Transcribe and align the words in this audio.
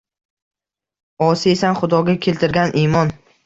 -Osiysan, 1.27 1.79
xudoga 1.83 2.19
keltirgan 2.27 2.77
imon! 2.89 3.17